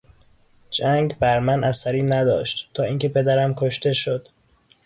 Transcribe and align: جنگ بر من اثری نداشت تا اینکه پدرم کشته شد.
جنگ 0.71 1.15
بر 1.19 1.39
من 1.39 1.63
اثری 1.63 2.01
نداشت 2.03 2.69
تا 2.73 2.83
اینکه 2.83 3.09
پدرم 3.09 3.53
کشته 3.53 3.93
شد. 3.93 4.29